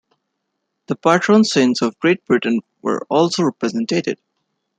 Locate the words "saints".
1.43-1.83